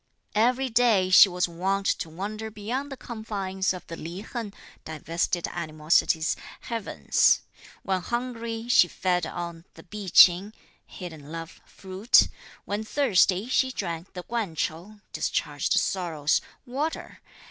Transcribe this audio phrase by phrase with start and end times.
[0.33, 4.51] "Every day she was wont to wander beyond the confines of the Li Hen
[4.83, 7.41] (divested animosities) heavens.
[7.83, 10.53] When hungry she fed on the Pi Ch'ing
[10.87, 12.29] (hidden love) fruit
[12.65, 17.21] when thirsty she drank the Kuan ch'ou (discharged sorrows,) water.